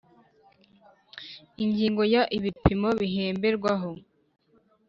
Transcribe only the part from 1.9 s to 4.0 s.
ya ibipimo bihemberwaho